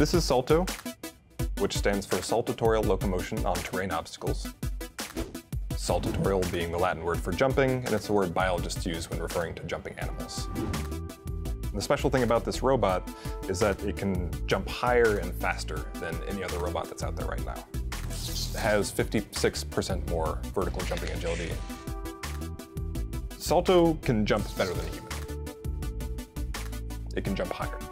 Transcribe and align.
This 0.00 0.14
is 0.14 0.24
Salto, 0.24 0.64
which 1.58 1.76
stands 1.76 2.06
for 2.06 2.22
Saltatorial 2.22 2.82
Locomotion 2.82 3.44
on 3.44 3.54
Terrain 3.56 3.90
Obstacles. 3.90 4.48
Saltatorial 5.76 6.40
being 6.50 6.72
the 6.72 6.78
Latin 6.78 7.04
word 7.04 7.20
for 7.20 7.32
jumping, 7.32 7.84
and 7.84 7.92
it's 7.92 8.08
a 8.08 8.12
word 8.14 8.32
biologists 8.32 8.86
use 8.86 9.10
when 9.10 9.20
referring 9.20 9.54
to 9.56 9.64
jumping 9.64 9.92
animals. 9.98 10.48
The 11.74 11.82
special 11.82 12.08
thing 12.08 12.22
about 12.22 12.46
this 12.46 12.62
robot 12.62 13.10
is 13.46 13.60
that 13.60 13.84
it 13.84 13.98
can 13.98 14.30
jump 14.46 14.70
higher 14.70 15.18
and 15.18 15.34
faster 15.34 15.84
than 15.96 16.16
any 16.28 16.42
other 16.42 16.58
robot 16.58 16.86
that's 16.86 17.02
out 17.02 17.14
there 17.14 17.26
right 17.26 17.44
now. 17.44 17.62
It 17.74 18.56
has 18.56 18.90
56% 18.90 20.08
more 20.08 20.38
vertical 20.54 20.80
jumping 20.80 21.10
agility. 21.10 21.52
Salto 23.36 23.98
can 24.00 24.24
jump 24.24 24.46
better 24.56 24.72
than 24.72 24.86
a 24.86 24.92
human. 24.92 25.12
It 27.14 27.22
can 27.22 27.36
jump 27.36 27.52
higher. 27.52 27.89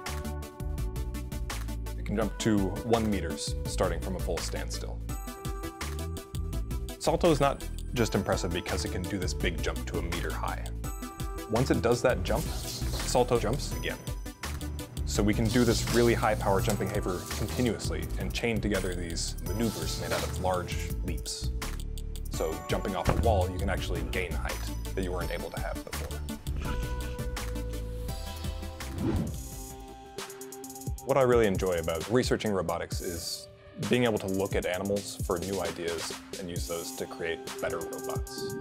Can 2.09 2.17
jump 2.17 2.39
to 2.39 2.57
one 2.87 3.11
meters, 3.11 3.55
starting 3.67 4.01
from 4.01 4.17
a 4.17 4.19
full 4.19 4.39
standstill. 4.39 4.99
Salto 6.99 7.31
is 7.31 7.39
not 7.39 7.63
just 7.93 8.15
impressive 8.15 8.51
because 8.51 8.87
it 8.87 8.93
can 8.93 9.03
do 9.03 9.19
this 9.19 9.35
big 9.35 9.63
jump 9.63 9.85
to 9.89 9.99
a 9.99 10.03
meter 10.03 10.33
high. 10.33 10.65
Once 11.51 11.71
it 11.71 11.83
does 11.83 12.01
that 12.01 12.23
jump, 12.23 12.45
Salto 12.45 13.39
jumps 13.39 13.77
again. 13.77 13.99
So 15.05 15.23
we 15.23 15.35
can 15.35 15.45
do 15.49 15.65
this 15.65 15.95
really 15.95 16.15
high 16.15 16.35
power 16.35 16.63
jumping 16.63 16.89
behavior 16.89 17.19
continuously 17.37 18.05
and 18.19 18.33
chain 18.33 18.59
together 18.59 18.95
these 18.95 19.37
maneuvers 19.47 20.01
made 20.01 20.11
out 20.11 20.23
of 20.23 20.41
large 20.41 20.89
leaps. 21.05 21.51
So 22.31 22.59
jumping 22.71 22.97
off 22.97 23.11
a 23.11 23.21
wall, 23.21 23.51
you 23.51 23.59
can 23.59 23.69
actually 23.69 24.01
gain 24.13 24.33
height 24.33 24.57
that 24.95 25.05
you 25.05 25.13
weren't 25.13 25.31
able 25.31 25.51
to 25.51 25.61
have 25.61 25.75
before. 25.85 26.28
What 31.09 31.17
I 31.17 31.23
really 31.23 31.47
enjoy 31.47 31.79
about 31.79 32.07
researching 32.11 32.53
robotics 32.53 33.01
is 33.01 33.49
being 33.89 34.05
able 34.05 34.19
to 34.19 34.27
look 34.27 34.55
at 34.55 34.67
animals 34.67 35.17
for 35.25 35.39
new 35.39 35.63
ideas 35.63 36.13
and 36.39 36.51
use 36.51 36.69
those 36.69 36.91
to 36.97 37.07
create 37.07 37.39
better 37.63 37.79
robots. 37.79 38.55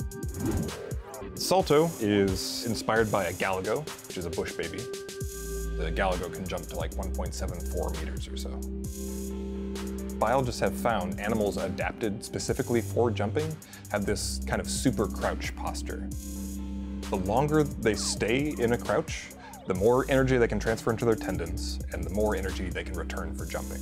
Salto 1.35 1.91
is 1.99 2.65
inspired 2.65 3.11
by 3.11 3.25
a 3.25 3.33
galago, 3.33 3.85
which 4.07 4.17
is 4.17 4.25
a 4.25 4.29
bush 4.29 4.53
baby. 4.53 4.77
The 4.77 5.91
galago 5.93 6.33
can 6.33 6.47
jump 6.47 6.65
to 6.67 6.77
like 6.77 6.91
1.74 6.91 7.99
meters 7.99 8.29
or 8.29 8.37
so. 8.37 10.15
Biologists 10.17 10.61
have 10.61 10.73
found 10.73 11.19
animals 11.19 11.57
adapted 11.57 12.23
specifically 12.23 12.79
for 12.79 13.11
jumping 13.11 13.53
have 13.91 14.05
this 14.05 14.39
kind 14.47 14.61
of 14.61 14.69
super 14.69 15.05
crouch 15.05 15.53
posture. 15.57 16.07
The 17.09 17.17
longer 17.17 17.63
they 17.63 17.95
stay 17.95 18.55
in 18.57 18.71
a 18.71 18.77
crouch, 18.77 19.31
the 19.67 19.73
more 19.73 20.05
energy 20.07 20.37
they 20.37 20.47
can 20.47 20.59
transfer 20.59 20.91
into 20.91 21.03
their 21.03 21.15
tendons 21.15 21.79
and 21.91 22.01
the 22.01 22.09
more 22.09 22.35
energy 22.35 22.69
they 22.69 22.85
can 22.85 22.93
return 22.93 23.35
for 23.35 23.45
jumping. 23.45 23.81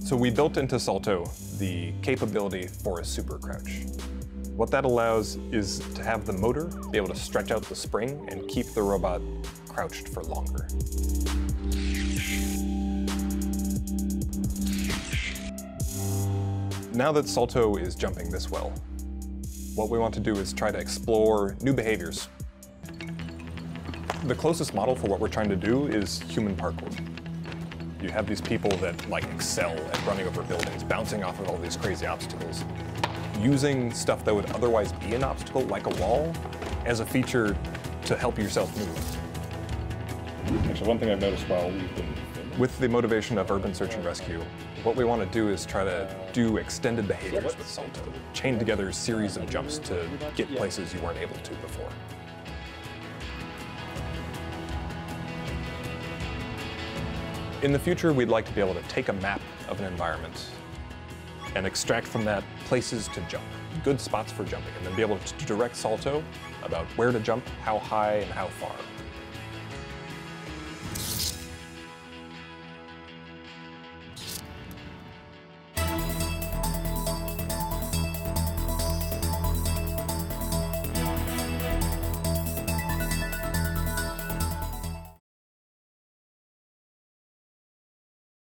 So 0.00 0.14
we 0.16 0.30
built 0.30 0.56
into 0.56 0.78
Salto 0.78 1.28
the 1.58 1.92
capability 2.00 2.68
for 2.68 3.00
a 3.00 3.04
super 3.04 3.38
crouch. 3.38 3.82
What 4.54 4.70
that 4.70 4.84
allows 4.84 5.36
is 5.50 5.80
to 5.94 6.04
have 6.04 6.24
the 6.24 6.32
motor 6.32 6.66
be 6.90 6.98
able 6.98 7.08
to 7.08 7.16
stretch 7.16 7.50
out 7.50 7.62
the 7.62 7.74
spring 7.74 8.26
and 8.30 8.46
keep 8.48 8.66
the 8.66 8.82
robot 8.82 9.20
crouched 9.68 10.08
for 10.08 10.22
longer. 10.22 10.68
Now 16.92 17.10
that 17.12 17.26
Salto 17.26 17.76
is 17.76 17.96
jumping 17.96 18.30
this 18.30 18.50
well, 18.50 18.72
what 19.74 19.88
we 19.88 19.98
want 19.98 20.14
to 20.14 20.20
do 20.20 20.36
is 20.36 20.52
try 20.52 20.70
to 20.70 20.78
explore 20.78 21.56
new 21.60 21.72
behaviors. 21.72 22.28
The 24.24 24.34
closest 24.34 24.74
model 24.74 24.94
for 24.94 25.06
what 25.06 25.18
we're 25.18 25.28
trying 25.28 25.48
to 25.48 25.56
do 25.56 25.86
is 25.86 26.20
human 26.20 26.54
parkour. 26.54 26.92
You 28.02 28.10
have 28.10 28.26
these 28.26 28.42
people 28.42 28.70
that 28.76 29.08
like 29.08 29.24
excel 29.24 29.72
at 29.72 30.06
running 30.06 30.26
over 30.26 30.42
buildings, 30.42 30.84
bouncing 30.84 31.24
off 31.24 31.40
of 31.40 31.48
all 31.48 31.56
these 31.56 31.74
crazy 31.74 32.04
obstacles, 32.04 32.62
using 33.40 33.90
stuff 33.94 34.22
that 34.26 34.34
would 34.34 34.44
otherwise 34.50 34.92
be 34.92 35.14
an 35.14 35.24
obstacle, 35.24 35.62
like 35.62 35.86
a 35.86 36.00
wall, 36.02 36.34
as 36.84 37.00
a 37.00 37.06
feature 37.06 37.56
to 38.04 38.14
help 38.14 38.36
yourself 38.36 38.76
move. 38.76 40.68
Actually, 40.68 40.86
one 40.86 40.98
thing 40.98 41.10
I've 41.10 41.20
noticed 41.22 41.48
while 41.48 41.70
we've 41.70 41.96
been 41.96 42.14
With 42.58 42.78
the 42.78 42.90
motivation 42.90 43.38
of 43.38 43.50
urban 43.50 43.72
search 43.72 43.94
and 43.94 44.04
rescue, 44.04 44.42
what 44.82 44.96
we 44.96 45.04
want 45.04 45.22
to 45.22 45.28
do 45.32 45.48
is 45.48 45.64
try 45.64 45.82
to 45.82 46.14
do 46.34 46.58
extended 46.58 47.08
behaviors 47.08 47.56
with 47.56 47.66
Salto, 47.66 48.02
chain 48.34 48.58
together 48.58 48.90
a 48.90 48.92
series 48.92 49.38
of 49.38 49.48
jumps 49.48 49.78
to 49.78 50.06
get 50.36 50.54
places 50.54 50.92
you 50.92 51.00
weren't 51.00 51.18
able 51.18 51.36
to 51.36 51.54
before. 51.54 51.88
In 57.62 57.72
the 57.72 57.78
future, 57.78 58.14
we'd 58.14 58.30
like 58.30 58.46
to 58.46 58.52
be 58.52 58.62
able 58.62 58.72
to 58.72 58.82
take 58.88 59.10
a 59.10 59.12
map 59.12 59.42
of 59.68 59.80
an 59.80 59.84
environment 59.84 60.46
and 61.54 61.66
extract 61.66 62.06
from 62.06 62.24
that 62.24 62.42
places 62.64 63.06
to 63.08 63.20
jump, 63.28 63.44
good 63.84 64.00
spots 64.00 64.32
for 64.32 64.44
jumping, 64.44 64.72
and 64.78 64.86
then 64.86 64.96
be 64.96 65.02
able 65.02 65.18
to 65.18 65.44
direct 65.44 65.76
Salto 65.76 66.24
about 66.62 66.86
where 66.96 67.12
to 67.12 67.20
jump, 67.20 67.46
how 67.62 67.78
high, 67.78 68.14
and 68.14 68.32
how 68.32 68.46
far. 68.46 68.74